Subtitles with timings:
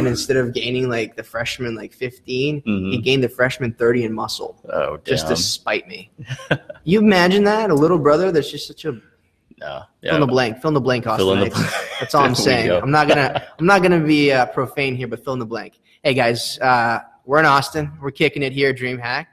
[0.00, 2.90] and instead of gaining like the freshman like 15, Mhm.
[2.92, 5.04] he gained the freshman 30 in muscle Oh, damn.
[5.04, 6.10] just to spite me.
[6.84, 8.92] you imagine that a little brother that's just such a
[9.60, 9.82] no.
[10.02, 11.28] fill in the blank, fill in the blank, Austin.
[11.28, 11.72] in the blank.
[12.00, 12.70] That's all I'm saying.
[12.70, 15.78] I'm not gonna I'm not gonna be uh, profane here, but fill in the blank.
[16.02, 17.92] Hey guys, uh, we're in Austin.
[18.00, 19.26] We're kicking it here at DreamHack.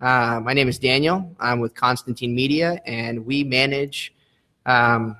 [0.00, 1.34] Uh, my name is Daniel.
[1.38, 4.14] I'm with Constantine Media, and we manage
[4.66, 5.16] um,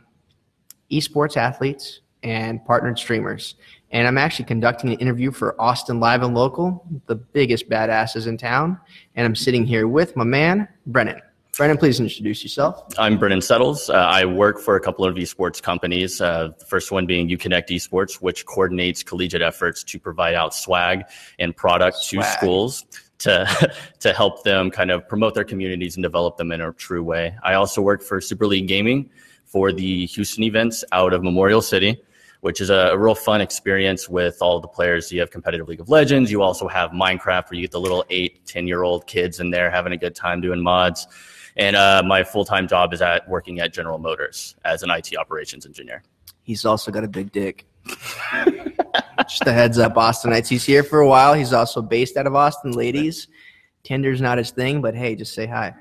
[0.91, 3.55] esports athletes and partnered streamers.
[3.95, 8.37] And I'm actually conducting an interview for Austin Live and Local, the biggest badasses in
[8.37, 8.77] town.
[9.15, 11.23] And I'm sitting here with my man Brennan.
[11.57, 12.83] Brennan, please introduce yourself.
[12.99, 13.88] I'm Brennan Settles.
[13.88, 16.21] Uh, I work for a couple of esports companies.
[16.21, 21.05] Uh, the first one being UConnect Esports, which coordinates collegiate efforts to provide out swag
[21.38, 22.85] and product to schools
[23.19, 23.47] to
[24.01, 27.37] to help them kind of promote their communities and develop them in a true way.
[27.45, 29.09] I also work for Super League Gaming
[29.45, 32.02] for the Houston events out of Memorial City.
[32.45, 35.11] Which is a, a real fun experience with all the players.
[35.11, 36.30] You have competitive League of Legends.
[36.30, 39.49] You also have Minecraft, where you get the little eight, 10 year old kids in
[39.51, 41.07] there having a good time doing mods.
[41.57, 45.16] And uh, my full time job is at working at General Motors as an IT
[45.16, 46.02] operations engineer.
[46.43, 47.65] He's also got a big dick.
[49.29, 50.49] Just a heads up, Austinites.
[50.49, 51.33] He's here for a while.
[51.33, 53.29] He's also based out of Austin, ladies.
[53.85, 55.74] Tinder's not his thing, but hey, just say hi.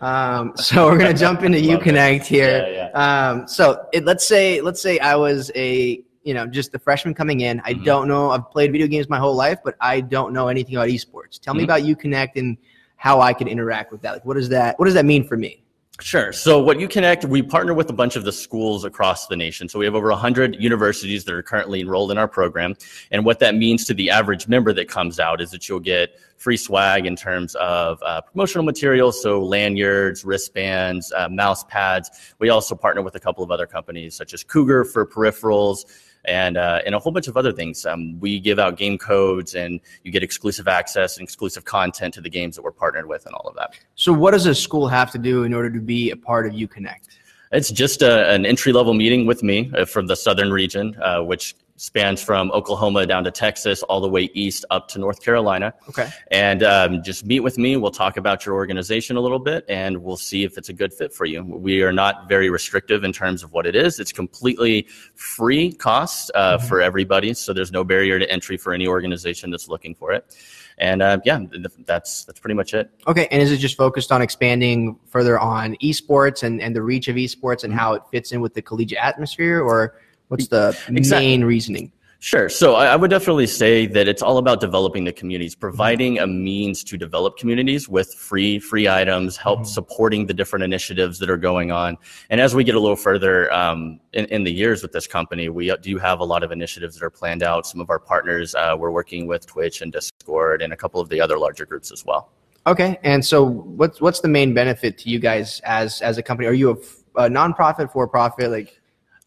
[0.00, 1.58] Um, so we're gonna jump into.
[1.78, 2.64] UConnect here.
[2.94, 6.78] Yeah, Um, so it, let's say let's say I was a you know just the
[6.78, 7.60] freshman coming in.
[7.64, 7.84] I Mhm.
[7.84, 8.30] don't know.
[8.30, 11.40] I've played video games my whole life, but I don't know anything about esports.
[11.40, 11.64] Tell me Mhm.
[11.64, 12.56] about UConnect and
[12.96, 14.12] how I could interact with that.
[14.12, 15.62] Like, what does that what does that mean for me?
[16.00, 16.32] Sure.
[16.32, 19.68] So, what UConnect, we partner with a bunch of the schools across the nation.
[19.68, 22.74] So, we have over 100 universities that are currently enrolled in our program.
[23.10, 26.18] And what that means to the average member that comes out is that you'll get
[26.38, 32.10] free swag in terms of uh, promotional materials, so lanyards, wristbands, uh, mouse pads.
[32.38, 35.84] We also partner with a couple of other companies, such as Cougar for peripherals.
[36.26, 37.86] And, uh, and a whole bunch of other things.
[37.86, 42.20] Um, we give out game codes and you get exclusive access and exclusive content to
[42.20, 43.74] the games that we're partnered with and all of that.
[43.94, 46.52] So what does a school have to do in order to be a part of
[46.52, 47.08] UConnect?
[47.52, 51.20] It's just a, an entry level meeting with me uh, from the southern region, uh,
[51.22, 55.72] which spans from Oklahoma down to Texas, all the way east up to North Carolina.
[55.88, 56.10] Okay.
[56.30, 57.78] And um, just meet with me.
[57.78, 60.92] We'll talk about your organization a little bit and we'll see if it's a good
[60.92, 61.42] fit for you.
[61.42, 63.98] We are not very restrictive in terms of what it is.
[63.98, 66.68] It's completely free cost uh, Mhm.
[66.68, 67.32] for everybody.
[67.32, 70.36] So there's no barrier to entry for any organization that's looking for it.
[70.76, 72.90] And uh, yeah, th- that's that's pretty much it.
[73.06, 77.08] Okay, and is it just focused on expanding further on esports and, and the reach
[77.08, 77.64] of esports Mm-hmm.
[77.72, 79.94] and how it fits in with the collegiate atmosphere, or
[80.30, 81.26] what's the Exactly.
[81.26, 81.92] main reasoning?
[82.22, 82.50] Sure.
[82.50, 86.26] So I, I would definitely say that it's all about developing the communities, providing a
[86.26, 89.66] means to develop communities with free free items, help Mhm.
[89.66, 91.96] supporting the different initiatives that are going on.
[92.28, 95.48] And as we get a little further um, in, in the years with this company,
[95.48, 97.66] we do have a lot of initiatives that are planned out.
[97.66, 101.08] Some of our partners, uh, we're working with Twitch and Discord and a couple of
[101.08, 102.32] the other larger groups as well.
[102.66, 106.46] Okay, and so what's what's the main benefit to you guys as as a company?
[106.46, 106.70] Are you
[107.16, 108.50] a, a nonprofit, for profit?
[108.50, 108.78] Like,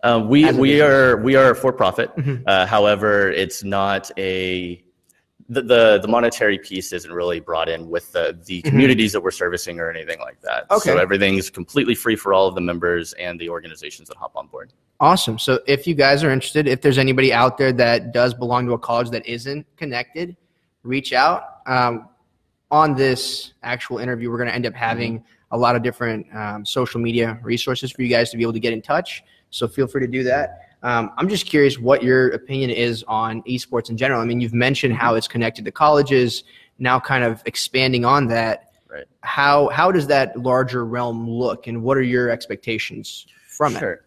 [0.04, 2.14] Uh, we we are we are for profit.
[2.18, 2.44] Mhm.
[2.46, 4.84] Uh, however, it's not a
[5.50, 8.66] the, the the monetary piece isn't really brought in with the the Mhm.
[8.70, 10.66] communities that we're servicing or anything like that.
[10.72, 10.92] Okay.
[10.92, 14.48] So everything's completely free for all of the members and the organizations that hop on
[14.48, 14.72] board.
[15.00, 15.38] awesome.
[15.38, 18.74] So if you guys are interested, if there's anybody out there that does belong to
[18.74, 20.38] a college that isn't connected,
[20.84, 21.44] reach out.
[21.66, 22.08] Um,
[22.74, 26.66] on this actual interview, we're going to end up having a lot of different um,
[26.66, 29.24] social media resources for you guys to be able to get in touch.
[29.52, 30.70] So feel free to do that.
[30.82, 34.20] Um, I'm just curious what your opinion is on esports in general.
[34.22, 36.44] I mean, you've mentioned how it's connected to colleges.
[36.80, 39.06] Now, kind of expanding on that, Right.
[39.22, 44.02] how how does that larger realm look, and what are your expectations from it?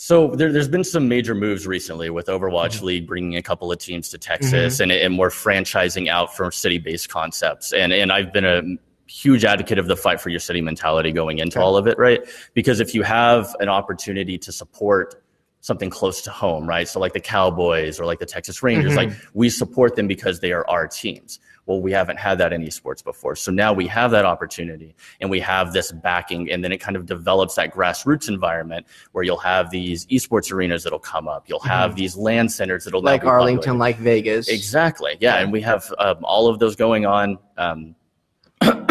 [0.00, 2.86] So there, there's been some major moves recently with Overwatch Mm-hmm.
[2.86, 7.08] League bringing a couple of teams to Texas and, and we're franchising out from city-based
[7.08, 7.72] concepts.
[7.72, 8.62] And, and I've been a
[9.08, 11.64] huge advocate of the fight for your city mentality going into Okay.
[11.64, 12.20] all of it, right?
[12.54, 15.20] Because if you have an opportunity to support
[15.60, 16.86] something close to home, right?
[16.88, 18.96] So like the Cowboys or like the Texas Rangers, Mhm.
[18.96, 21.40] like we support them because they are our teams.
[21.66, 23.36] Well, we haven't had that in esports before.
[23.36, 26.96] So now we have that opportunity and we have this backing and then it kind
[26.96, 31.44] of develops that grassroots environment where you'll have these esports arenas that'll come up.
[31.46, 33.06] You'll have these LAN centers that'll Mm-hmm.
[33.06, 33.78] like Arlington, populated.
[33.80, 34.48] like Vegas.
[34.48, 35.18] Exactly.
[35.20, 35.42] Yeah, Yeah.
[35.42, 37.38] and we have um, all of those going on.
[37.58, 37.94] Um,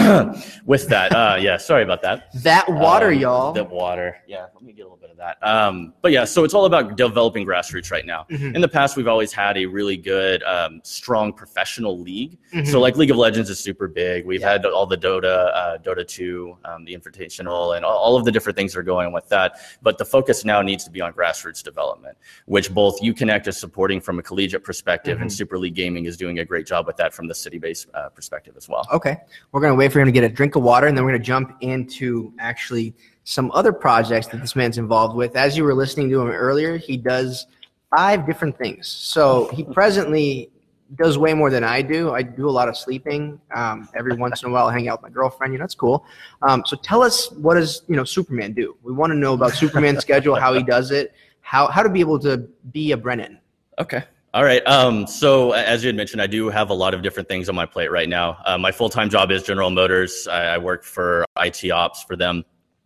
[0.66, 2.30] with that, uh, yeah, sorry about that.
[2.44, 3.54] That water, Um, y'all.
[3.54, 4.18] That water.
[4.28, 5.38] Yeah, let me get a little bit of that.
[5.42, 8.26] Um, but yeah, so it's all about developing grassroots right now.
[8.30, 8.56] Mhm.
[8.56, 12.38] In the past, we've always had a really good, um, strong professional league.
[12.54, 12.68] Mhm.
[12.68, 14.26] So like League of Legends is super big.
[14.26, 14.54] We've Yeah.
[14.54, 18.32] had all the Dota, uh, Dota 2, um, the Invitational, and all, all of the
[18.32, 19.60] different things that are going with that.
[19.82, 24.00] But the focus now needs to be on grassroots development, which both UConnect is supporting
[24.02, 25.34] from a collegiate perspective, and Mhm.
[25.34, 28.54] Super League Gaming is doing a great job with that from the city-based uh, perspective
[28.58, 28.86] as well.
[28.94, 29.18] Okay.
[29.52, 31.12] We're going to wait for him to get a drink of water and then we're
[31.12, 35.36] going to jump into actually some other projects that this man's involved with.
[35.36, 37.48] As you were listening to him earlier, he does
[37.96, 38.88] five different things.
[38.88, 40.50] So he presently
[40.96, 42.12] does way more than I do.
[42.12, 43.40] I do a lot of sleeping.
[43.54, 45.54] Um, every once in a while, I hang out with my girlfriend.
[45.54, 46.06] You know, that's cool.
[46.42, 48.78] Um, so tell us what does you know Superman do?
[48.84, 52.00] We want to know about Superman's schedule, how he does it, how how to be
[52.00, 52.38] able to
[52.72, 53.40] be a Brennan.
[53.80, 54.04] Okay.
[54.34, 54.66] All right.
[54.68, 57.56] Um, so as you had mentioned, I do have a lot of different things on
[57.56, 58.38] my plate right now.
[58.46, 60.28] Uh, my full-time job is General Motors.
[60.28, 62.44] I, I work for IT ops for them.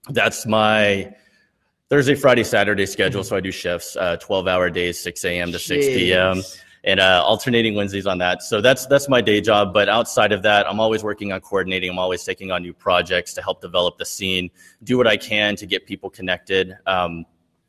[0.09, 1.13] That's my
[1.89, 3.23] Thursday, Friday, Saturday schedule.
[3.23, 5.51] So I do shifts, uh, 12-hour days, 6 a.m.
[5.51, 6.41] to 6 p.m.
[6.83, 8.41] And uh, alternating Wednesdays on that.
[8.43, 9.73] So that's that's my day job.
[9.73, 11.91] But outside of that, I'm always working on coordinating.
[11.91, 14.49] I'm always taking on new projects to help develop the scene.
[14.83, 16.77] Do what I can to get people connected.
[16.87, 17.25] Um,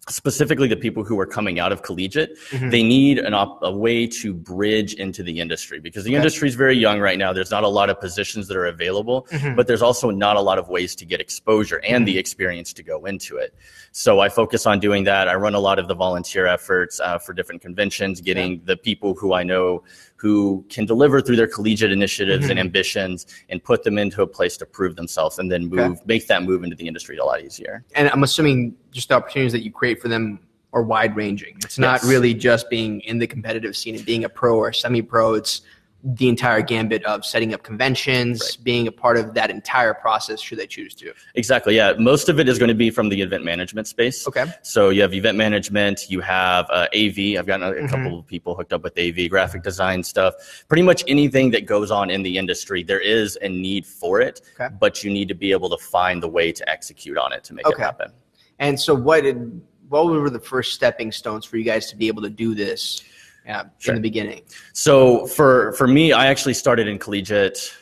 [0.08, 2.70] specifically, the people who are coming out of collegiate, Mhm.
[2.72, 6.16] they need an op- a way to bridge into the industry because the Okay.
[6.16, 7.32] industry is very young right now.
[7.32, 9.54] There's not a lot of positions that are available Mhm.
[9.54, 12.82] but there's also not a lot of ways to get exposure and the experience to
[12.82, 13.54] go into it.
[13.93, 15.28] So I focus on doing that.
[15.28, 19.14] I run a lot of the volunteer efforts uh, for different conventions, getting the people
[19.14, 19.84] who I know
[20.27, 22.61] who can deliver through their collegiate initiatives and Mhm.
[22.61, 25.89] ambitions and put them into a place to prove themselves and then Okay.
[25.89, 27.85] move, make that move into the industry a lot easier.
[27.97, 30.39] and I'm assuming just the opportunities that you create for them
[30.73, 31.57] are wide ranging.
[31.65, 35.03] It's not really just being in the competitive scene and being a pro or semi
[35.03, 35.35] pro.
[35.35, 35.63] It's
[36.04, 40.58] the entire gambit of setting up conventions, being a part of that entire process should
[40.58, 41.12] they choose to.
[41.37, 41.76] Exactly.
[41.76, 41.93] Yeah.
[41.96, 44.26] Most of it is going to be from the event management space.
[44.26, 44.46] Okay.
[44.62, 47.37] So you have event management, you have uh, AV.
[47.38, 47.88] I've gotten a, Mhm.
[47.88, 50.34] couple of people hooked up with AV, graphic design stuff.
[50.69, 54.40] Pretty much anything that goes on in the industry, there is a need for it,
[54.60, 54.75] Okay.
[54.81, 57.54] but you need to be able to find the way to execute on it to
[57.54, 57.81] make Okay.
[57.81, 58.12] it happen.
[58.58, 62.08] And so what did what were the first stepping stones for you guys to be
[62.08, 63.02] able to do this
[63.49, 63.94] uh, Sure.
[63.94, 64.43] in the beginning?
[64.73, 67.73] So for for me, I actually started in collegiate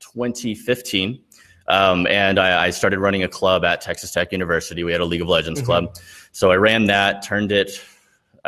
[0.00, 1.20] 2015.
[1.68, 4.84] Um, and I, I started running a club at Texas Tech University.
[4.84, 5.64] We had a League of Legends Mhm.
[5.66, 5.96] club.
[6.32, 7.82] So I ran that, turned it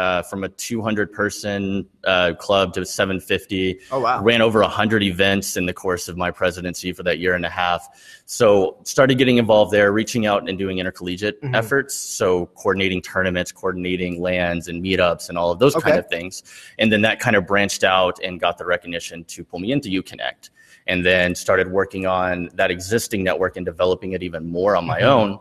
[0.00, 3.79] uh, from a 200 person uh, club to 750.
[3.93, 4.23] Oh wow.
[4.23, 7.50] ran over 100 events in the course of my presidency for that year and a
[7.50, 7.87] half
[8.25, 11.55] so started getting involved there reaching out and doing intercollegiate Mhm.
[11.55, 16.43] efforts so coordinating tournaments coordinating LANs and meetups and all of those kind of things
[16.79, 19.88] and then that kind of branched out and got the recognition to pull me into
[19.91, 20.49] uconnect
[20.87, 25.00] and then started working on that existing network and developing it even more on my
[25.00, 25.05] Mhm.
[25.17, 25.38] own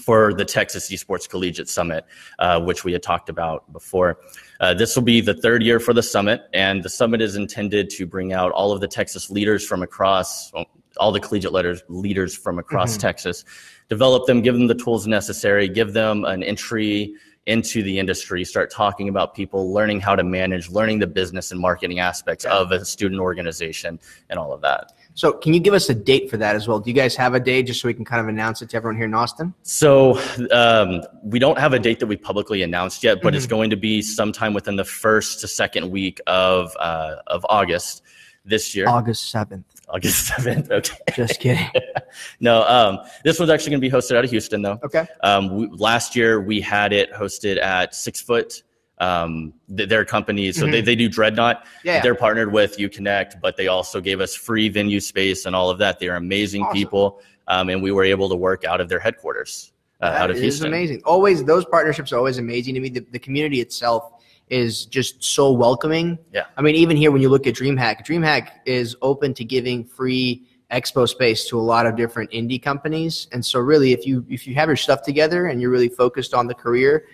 [0.00, 2.04] for the Texas Esports Collegiate Summit,
[2.38, 4.18] uh, which we had talked about before.
[4.60, 7.88] Uh, this will be the third year for the summit, and the summit is intended
[7.90, 10.66] to bring out all of the Texas leaders from across, well,
[10.98, 13.00] all the collegiate leaders, leaders from across Mhm.
[13.00, 13.44] Texas,
[13.88, 17.14] develop them, give them the tools necessary, give them an entry
[17.46, 21.58] into the industry, start talking about people, learning how to manage, learning the business and
[21.58, 23.98] marketing aspects of a student organization,
[24.28, 24.92] and all of that.
[25.18, 26.78] So can you give us a date for that as well?
[26.78, 28.76] Do you guys have a day just so we can kind of announce it to
[28.76, 29.52] everyone here in Austin?
[29.64, 30.16] So
[30.52, 33.50] um, we don't have a date that we publicly announced yet, but it's Mhm.
[33.50, 38.02] going to be sometime within the first to second week of uh, of August
[38.44, 38.88] this year.
[38.88, 39.64] August 7th.
[39.88, 40.70] August seventh.
[40.78, 40.94] Okay.
[41.16, 41.66] Just kidding.
[42.40, 44.78] No, um, this one's actually going to be hosted out of Houston, though.
[44.84, 45.04] Okay.
[45.24, 48.62] Um, we, last year we had it hosted at Six Foot.
[49.00, 50.84] Um, th- their company, so they, Mhm.
[50.84, 51.64] they do Dreadnought.
[51.84, 52.00] Yeah.
[52.02, 55.78] They're partnered with UConnect, but they also gave us free venue space and all of
[55.78, 56.00] that.
[56.00, 56.74] They're amazing Awesome.
[56.76, 60.36] people, um, and we were able to work out of their headquarters, uh, out of
[60.36, 60.66] is Houston.
[60.66, 61.00] amazing.
[61.04, 62.88] Always those partnerships are always amazing to me.
[62.88, 64.10] The, the community itself
[64.50, 66.18] is just so welcoming.
[66.34, 66.44] Yeah.
[66.56, 70.42] I mean, even here when you look at DreamHack, DreamHack is open to giving free
[70.72, 73.28] expo space to a lot of different indie companies.
[73.32, 76.34] And so really if you if you have your stuff together and you're really focused
[76.34, 77.04] on the career,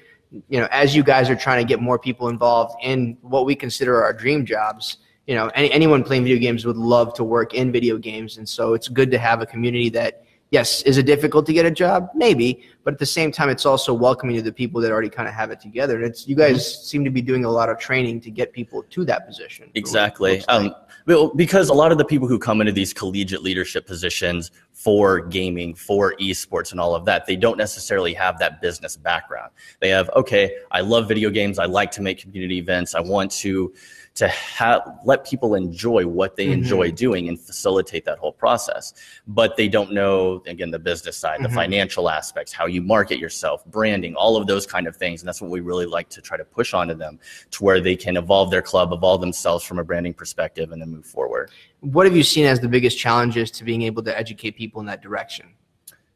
[0.48, 3.54] you know, as you guys are trying to get more people involved in what we
[3.54, 7.54] consider our dream jobs, you know, any, anyone playing video games would love to work
[7.54, 8.36] in video games.
[8.38, 10.23] And so it's good to have a community that
[10.54, 12.08] yes, is it difficult to get a job?
[12.14, 15.28] Maybe, but at the same time, it's also welcoming to the people that already kind
[15.28, 15.96] of have it together.
[15.96, 18.84] And it's you guys seem to be doing a lot of training to get people
[18.84, 19.68] to that position.
[19.74, 20.36] Exactly.
[20.36, 20.44] Like.
[20.48, 20.74] Um,
[21.06, 25.20] well, because a lot of the people who come into these collegiate leadership positions for
[25.20, 29.50] gaming, for esports, and all of that, they don't necessarily have that business background.
[29.80, 31.58] They have, okay, I love video games.
[31.58, 32.94] I like to make community events.
[32.94, 33.74] I want to
[34.14, 36.52] to ha- let people enjoy what they Mhm.
[36.52, 38.94] enjoy doing and facilitate that whole process.
[39.26, 41.54] But they don't know, again, the business side, the Mhm.
[41.54, 45.20] financial aspects, how you market yourself, branding, all of those kind of things.
[45.20, 47.18] And that's what we really like to try to push onto them
[47.50, 50.90] to where they can evolve their club, evolve themselves from a branding perspective, and then
[50.90, 51.50] move forward.
[51.80, 54.86] What have you seen as the biggest challenges to being able to educate people in
[54.86, 55.54] that direction?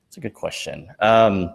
[0.06, 0.88] It's a good question.
[1.00, 1.52] Um,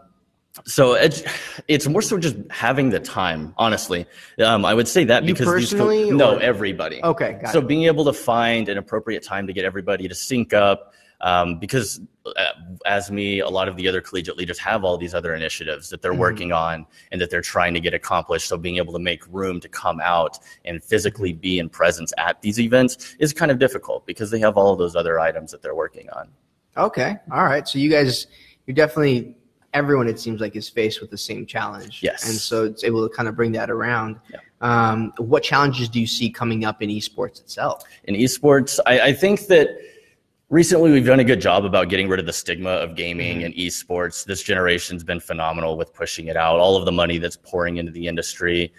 [0.65, 1.25] so edu-
[1.67, 4.05] it's more so just having the time, honestly.
[4.43, 7.03] Um, I would say that You because these personally, no, or- everybody.
[7.03, 7.67] Okay, got so it.
[7.67, 11.99] being able to find an appropriate time to get everybody to sync up, um, because
[12.25, 12.45] uh,
[12.85, 16.01] as me, a lot of the other collegiate leaders have all these other initiatives that
[16.01, 16.17] they're Mhm.
[16.19, 18.47] working on and that they're trying to get accomplished.
[18.47, 22.41] So being able to make room to come out and physically be in presence at
[22.41, 25.61] these events is kind of difficult because they have all of those other items that
[25.63, 26.29] they're working on.
[26.77, 27.67] Okay, all right.
[27.67, 28.27] So you guys,
[28.67, 29.35] you're definitely
[29.73, 30.07] everyone.
[30.07, 32.01] It seems like is faced with the same challenge.
[32.03, 32.27] Yes.
[32.27, 34.17] and so it's able to kind of bring that around.
[34.31, 34.39] Yeah.
[34.61, 37.83] Um, what challenges do you see coming up in esports itself?
[38.05, 38.79] in esports.
[38.85, 39.67] I, I think that
[40.49, 43.45] recently we've done a good job about getting rid of the stigma of gaming Mhm.
[43.45, 44.23] and esports.
[44.25, 46.59] This generation's been phenomenal with pushing it out.
[46.59, 48.71] All of the money that's pouring into the industry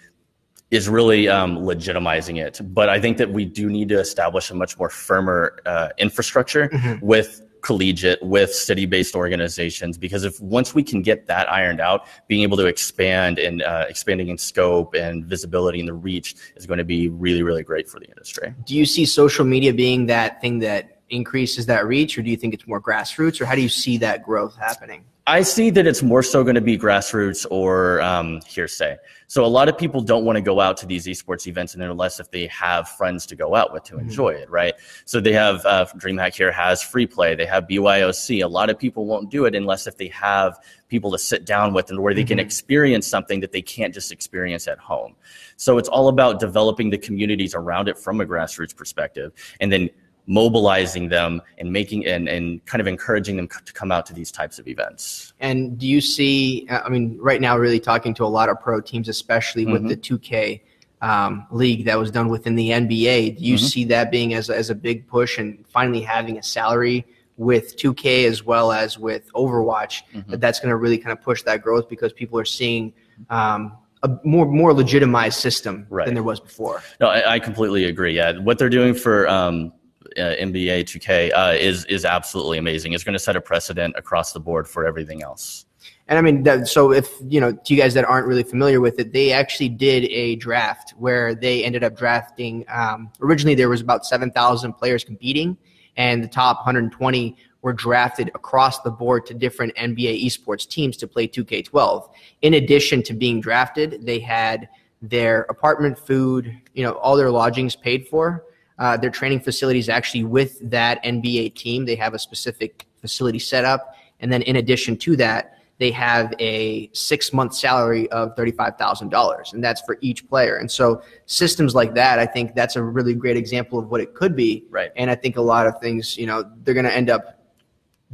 [0.71, 2.59] is really um, legitimizing it.
[2.73, 6.69] But I think that we do need to establish a much more firmer uh, infrastructure
[6.69, 7.01] Mhm.
[7.03, 12.43] with collegiate with city-based organizations because if once we can get that ironed out being
[12.43, 16.77] able to expand and uh, expanding in scope and visibility and the reach is going
[16.77, 20.41] to be really really great for the industry Do you see social media being that
[20.41, 23.61] thing that increases that reach, or do you think it's more grassroots, or how do
[23.61, 25.03] you see that growth happening?
[25.27, 28.97] I see that it's more so going to be grassroots or um, hearsay.
[29.25, 32.19] So a lot of people don't want to go out to these esports events unless
[32.19, 34.01] if they have friends to go out with to Mhm.
[34.01, 34.75] enjoy it, right?
[35.05, 37.33] So they have uh, DreamHack here has free play.
[37.33, 38.41] They have BYOC.
[38.43, 41.73] A lot of people won't do it unless if they have people to sit down
[41.73, 42.41] with and where they can Mhm.
[42.43, 45.15] experience something that they can't just experience at home.
[45.57, 49.89] So it's all about developing the communities around it from a grassroots perspective, and then
[50.27, 54.31] mobilizing them and making and, and kind of encouraging them to come out to these
[54.31, 55.33] types of events.
[55.39, 56.67] And do you see?
[56.69, 59.89] I mean, right now, really talking to a lot of pro teams, especially with Mhm.
[59.89, 60.61] the 2K
[61.01, 63.37] um, league that was done within the NBA.
[63.37, 63.59] Do you Mhm.
[63.59, 67.05] see that being as as a big push and finally having a salary
[67.37, 70.01] with 2K as well as with Overwatch?
[70.15, 70.27] Mhm.
[70.29, 72.93] That that's going to really kind of push that growth because people are seeing.
[73.29, 76.05] Um, a more more legitimized system Right.
[76.05, 76.81] than there was before.
[76.99, 78.15] No, I, I completely agree.
[78.15, 79.71] Yeah, what they're doing for um,
[80.17, 82.93] uh, NBA 2K uh, is is absolutely amazing.
[82.93, 85.65] It's going to set a precedent across the board for everything else.
[86.07, 88.79] And I mean, that, so if you know, to you guys that aren't really familiar
[88.79, 92.65] with it, they actually did a draft where they ended up drafting.
[92.69, 95.57] Um, originally, there was about seven thousand players competing,
[95.97, 101.07] and the top 120 were drafted across the board to different NBA esports teams to
[101.07, 102.09] play 2K12.
[102.43, 104.69] In addition to being drafted, they had
[105.01, 108.45] their apartment, food, you know, all their lodgings paid for.
[108.77, 111.85] Uh, their training facilities actually with that NBA team.
[111.85, 116.33] They have a specific facility set up, and then in addition to that, they have
[116.39, 120.57] a six month salary of $35,000, and that's for each player.
[120.57, 124.13] And so, systems like that, I think that's a really great example of what it
[124.13, 124.65] could be.
[124.69, 124.91] Right.
[124.95, 127.41] And I think a lot of things, you know, they're going to end up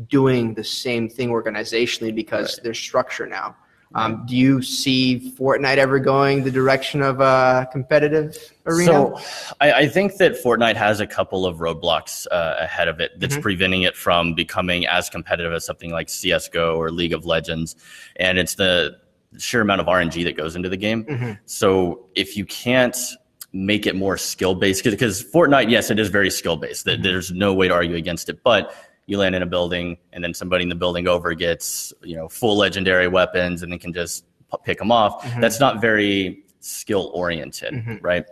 [0.08, 2.63] doing the same thing organizationally because Right.
[2.63, 3.56] there's structure now.
[3.94, 8.86] Um, do you see Fortnite ever going the direction of a competitive arena?
[8.92, 9.20] So
[9.60, 13.36] I, I think that Fortnite has a couple of roadblocks uh, ahead of it that's
[13.38, 13.42] Mhm.
[13.42, 17.76] preventing it from becoming as competitive as something like CSGO or League of Legends.
[18.16, 18.96] And it's the
[19.38, 21.04] sheer amount of RNG that goes into the game.
[21.06, 21.40] Mhm.
[21.46, 22.98] So if you can't
[23.54, 26.86] make it more skill based, because Fortnite, yes, it is very skill based.
[26.86, 27.04] Mhm.
[27.04, 28.40] There's no way to argue against it.
[28.44, 28.74] But
[29.08, 32.29] you land in a building and then somebody in the building over gets, you know,
[32.29, 34.25] full legendary weapons and then can just
[34.63, 35.24] pick them off.
[35.24, 35.41] Mhm.
[35.41, 38.00] That's not very skill oriented, Mhm.
[38.01, 38.25] right?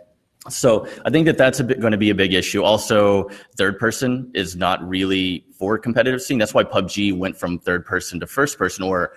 [0.48, 2.62] So I think that that's a bit going to be a big issue.
[2.62, 6.38] Also, third person is not really for competitive scene.
[6.38, 9.12] That's why PUBG went from third person to first person or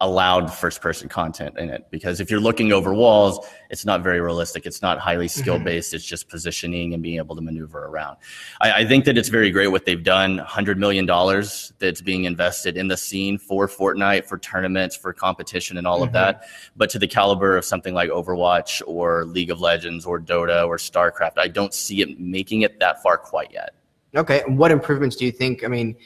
[0.00, 4.20] allowed first person content in it because if you're looking over walls it's not very
[4.20, 8.16] realistic it's not highly skill based it's just positioning and being able to maneuver around
[8.60, 12.24] I, I think that it's very great what they've done 100 million dollars that's being
[12.24, 16.14] invested in the scene for fortnite for tournaments for competition and all of Mhm.
[16.14, 16.44] that
[16.76, 20.76] but to the caliber of something like overwatch or league of legends or dota or
[20.76, 23.74] starcraft i don't see it making it that far quite yet
[24.16, 24.42] Okay.
[24.46, 25.64] And what improvements do you think?
[25.64, 25.96] I mean,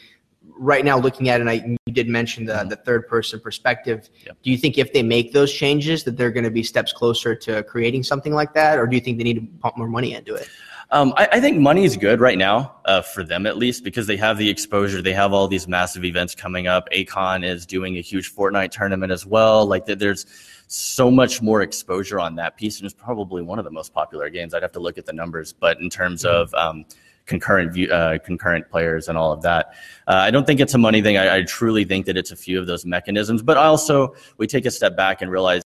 [0.59, 2.69] right now looking at it, and I, you did mention the, Mhm.
[2.71, 4.09] the third person perspective.
[4.27, 4.37] Yep.
[4.43, 7.35] Do you think if they make those changes that they're going to be steps closer
[7.37, 8.79] to creating something like that?
[8.79, 10.49] Or do you think they need to pump more money into it?
[10.91, 14.07] Um, I, I think money is good right now uh, for them at least because
[14.07, 15.03] they have the exposure.
[15.03, 16.89] They have all these massive events coming up.
[16.93, 19.67] Akon is doing a huge Fortnite tournament as well.
[19.67, 20.25] Like th- there's
[20.67, 24.31] so much more exposure on that piece, and it's probably one of the most popular
[24.31, 24.55] games.
[24.55, 26.87] I'd have to look at the numbers, but in terms of um,
[27.29, 29.75] concurrent view, uh, concurrent players and all of that.
[30.09, 31.17] Uh, I don't think it's a money thing.
[31.17, 33.43] I, I truly think that it's a few of those mechanisms.
[33.43, 35.63] But also, we take a step back and realize.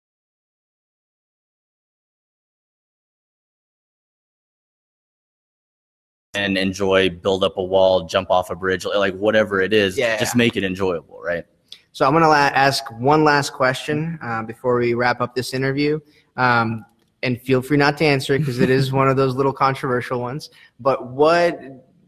[6.35, 10.17] And enjoy, build up a wall, jump off a bridge, like whatever it is, Yeah.
[10.17, 11.43] just make it enjoyable, right?
[11.91, 15.53] So I'm going to la- ask one last question uh, before we wrap up this
[15.53, 15.99] interview.
[16.37, 16.85] Um,
[17.23, 20.19] and feel free not to answer it because it is one of those little controversial
[20.19, 20.49] ones.
[20.79, 21.59] But what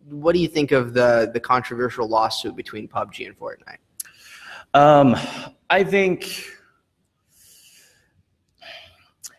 [0.06, 3.78] what do you think of the the controversial lawsuit between PUBG and Fortnite?
[4.74, 5.16] Um,
[5.70, 6.46] I think.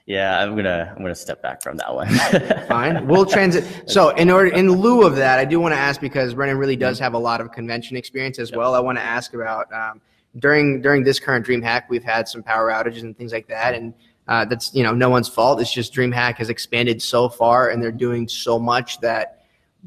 [0.04, 2.08] Yeah, I'm gonna I'm gonna step back from that one.
[2.68, 3.88] Fine, we'll transit.
[3.88, 6.76] So in order in lieu of that, I do want to ask because Brennan really
[6.76, 8.74] does have a lot of convention experience as well.
[8.74, 10.00] I want to ask about um,
[10.38, 13.94] during during this current DreamHack, we've had some power outages and things like that, and
[14.28, 15.60] uh, that's you know no one's fault.
[15.60, 19.44] It's just DreamHack has expanded so far, and they're doing so much that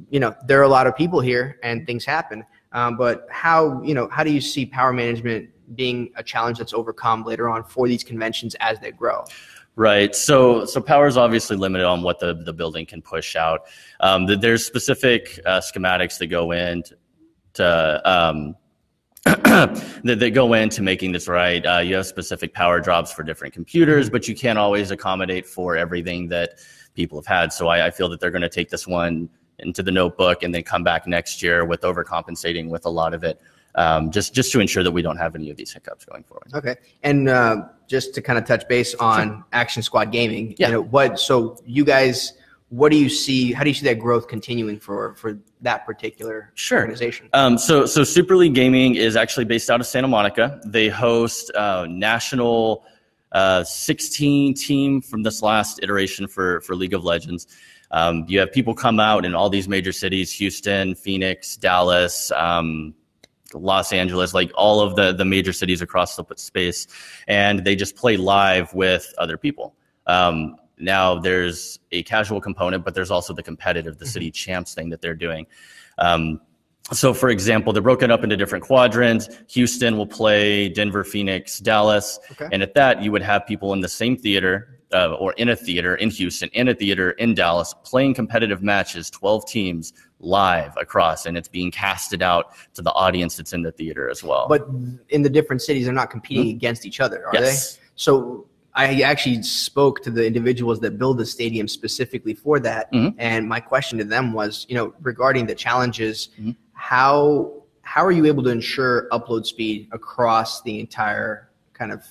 [0.09, 2.45] you know there are a lot of people here, and things happen.
[2.73, 6.73] Um, but how you know how do you see power management being a challenge that's
[6.73, 9.23] overcome later on for these conventions as they grow?
[9.77, 10.15] Right.
[10.15, 13.61] So so power is obviously limited on what the, the building can push out.
[13.99, 16.83] Um, th- there's specific uh, schematics that go in
[17.53, 18.55] to um,
[20.03, 21.65] that, that go into making this right.
[21.65, 25.75] Uh, you have specific power drops for different computers, but you can't always accommodate for
[25.75, 26.59] everything that
[26.93, 27.51] people have had.
[27.51, 29.27] So I, I feel that they're going to take this one
[29.59, 33.23] into the notebook and then come back next year with overcompensating with a lot of
[33.23, 33.41] it,
[33.75, 36.51] um, just just to ensure that we don't have any of these hiccups going forward.
[36.53, 40.67] Okay, and uh, just to kind of touch base on Action Squad Gaming, Yeah.
[40.67, 41.19] you know what?
[41.19, 42.33] So you guys,
[42.69, 43.51] what do you see?
[43.53, 46.79] How do you see that growth continuing for for that particular Sure.
[46.79, 47.29] organization?
[47.33, 50.59] Um, so, so Super League Gaming is actually based out of Santa Monica.
[50.65, 52.85] They host uh, national
[53.31, 57.47] uh, 16 team from this last iteration for for League of Legends.
[57.91, 62.31] Um, you have people come out in all these major cities: Houston, Phoenix, Dallas.
[62.31, 62.95] Um,
[63.53, 66.87] Los Angeles, like all of the the major cities across the space,
[67.27, 69.75] and they just play live with other people.
[70.07, 74.89] Um, now there's a casual component, but there's also the competitive, the city champs thing
[74.89, 75.45] that they're doing.
[75.97, 76.41] Um,
[76.91, 79.27] so, for example, they're broken up into different quadrants.
[79.49, 82.47] Houston will play Denver, Phoenix, Dallas, Okay.
[82.51, 85.55] and at that, you would have people in the same theater uh, or in a
[85.55, 91.25] theater in Houston, in a theater in Dallas, playing competitive matches, 12 teams live across,
[91.25, 94.45] and it's being casted out to the audience that's in the theater as well.
[94.47, 94.67] But
[95.09, 97.43] in the different cities, they're not competing against each other, are Mm-hmm.
[97.45, 97.75] Yes.
[97.77, 97.81] they?
[97.95, 98.45] So
[98.75, 103.15] I actually spoke to the individuals that build the stadium specifically for that, Mhm.
[103.17, 106.55] and my question to them was, you know, regarding the challenges, Mhm.
[106.73, 107.51] how
[107.87, 112.01] how are you able to ensure upload speed across the entire kind of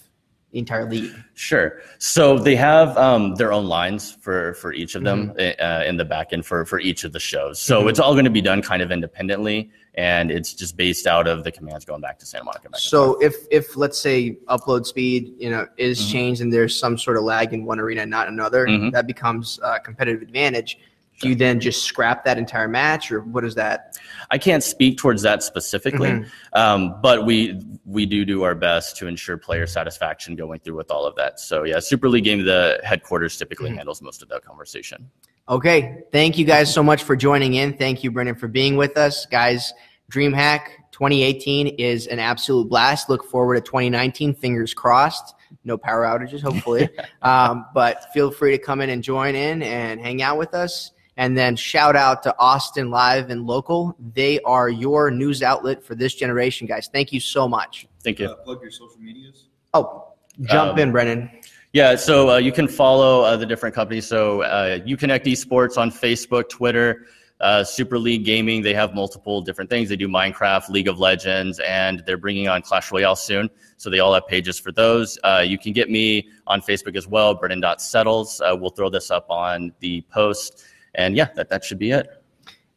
[0.52, 1.10] the entire league?
[1.34, 1.80] Sure.
[1.98, 6.04] So they have um, their own lines for for each of them uh, in the
[6.04, 7.60] back end for for each of the shows.
[7.60, 7.90] So Mhm.
[7.90, 11.44] it's all going to be done kind of independently, and it's just based out of
[11.44, 12.68] the commands going back to Santa Monica.
[12.70, 16.12] Back So if if let's say upload speed you know is Mhm.
[16.12, 18.92] changed and there's some sort of lag in one arena and not another, Mhm.
[18.92, 20.78] that becomes a competitive advantage.
[21.20, 23.96] Do you then just scrap that entire match, or what is that?
[24.32, 26.26] I can't speak towards that specifically, Mhm.
[26.54, 30.90] um, but we we do do our best to ensure player satisfaction going through with
[30.90, 31.38] all of that.
[31.38, 33.76] So yeah, Super League Game, the headquarters typically Mhm.
[33.76, 35.08] handles most of that conversation.
[35.46, 37.76] Okay, thank you guys so much for joining in.
[37.76, 39.74] Thank you, Brendan, for being with us, guys.
[40.10, 43.10] DreamHack 2018 is an absolute blast.
[43.10, 44.34] Look forward to 2019.
[44.34, 45.34] Fingers crossed.
[45.64, 46.88] No power outages, hopefully.
[47.22, 50.92] um, but feel free to come in and join in and hang out with us.
[51.18, 53.94] And then shout out to Austin Live and Local.
[54.14, 56.88] They are your news outlet for this generation, guys.
[56.90, 57.86] Thank you so much.
[58.02, 58.28] Thank you.
[58.28, 59.48] Uh, plug your social medias.
[59.74, 61.30] Oh, jump Um, in, Brennan.
[61.74, 64.06] Yeah, so uh, you can follow uh, the different companies.
[64.06, 67.06] So uh, Uconnect Esports on Facebook, Twitter,
[67.40, 68.62] uh, Super League Gaming.
[68.62, 69.88] They have multiple different things.
[69.88, 73.50] They do Minecraft, League of Legends, and they're bringing on Clash Royale soon.
[73.76, 75.18] So they all have pages for those.
[75.24, 78.40] Uh, you can get me on Facebook as well, Brennan.settles.
[78.40, 80.62] Uh, we'll throw this up on the post.
[80.94, 82.22] And yeah, that, that should be it.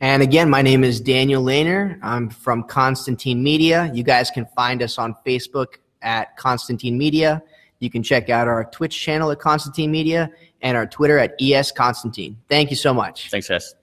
[0.01, 1.99] And again, my name is Daniel Lehner.
[2.01, 3.91] I'm from Constantine Media.
[3.93, 7.43] You guys can find us on Facebook at Constantine Media.
[7.79, 11.71] You can check out our Twitch channel at Constantine Media and our Twitter at ES
[11.71, 12.37] Constantine.
[12.49, 13.29] Thank you so much.
[13.29, 13.75] Thanks, guys.